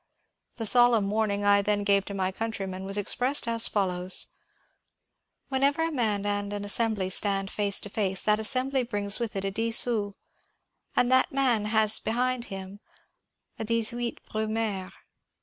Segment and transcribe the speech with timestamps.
[0.55, 4.31] The solemn warning I then gave to my countrymen was ex pressed as follows:^^
[5.49, 9.45] Whenever a man and an Assembly stand face to face, that Assembly brings with it
[9.45, 10.15] a 10 Aout,
[10.95, 12.79] and that man has behind him
[13.59, 14.91] an 18 Brumaire."